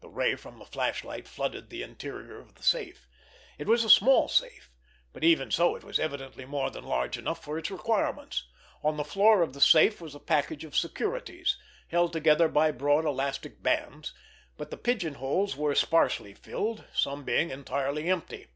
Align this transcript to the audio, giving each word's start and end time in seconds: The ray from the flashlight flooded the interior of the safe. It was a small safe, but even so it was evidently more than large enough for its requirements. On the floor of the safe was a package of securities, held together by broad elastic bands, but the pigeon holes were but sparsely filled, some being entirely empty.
The 0.00 0.08
ray 0.08 0.34
from 0.34 0.58
the 0.58 0.64
flashlight 0.64 1.28
flooded 1.28 1.68
the 1.68 1.82
interior 1.82 2.40
of 2.40 2.54
the 2.54 2.62
safe. 2.62 3.06
It 3.58 3.66
was 3.66 3.84
a 3.84 3.90
small 3.90 4.26
safe, 4.26 4.70
but 5.12 5.24
even 5.24 5.50
so 5.50 5.76
it 5.76 5.84
was 5.84 5.98
evidently 5.98 6.46
more 6.46 6.70
than 6.70 6.84
large 6.84 7.18
enough 7.18 7.44
for 7.44 7.58
its 7.58 7.70
requirements. 7.70 8.44
On 8.82 8.96
the 8.96 9.04
floor 9.04 9.42
of 9.42 9.52
the 9.52 9.60
safe 9.60 10.00
was 10.00 10.14
a 10.14 10.18
package 10.20 10.64
of 10.64 10.74
securities, 10.74 11.58
held 11.88 12.14
together 12.14 12.48
by 12.48 12.70
broad 12.72 13.04
elastic 13.04 13.62
bands, 13.62 14.14
but 14.56 14.70
the 14.70 14.78
pigeon 14.78 15.16
holes 15.16 15.54
were 15.54 15.72
but 15.72 15.76
sparsely 15.76 16.32
filled, 16.32 16.84
some 16.94 17.22
being 17.22 17.50
entirely 17.50 18.08
empty. 18.10 18.46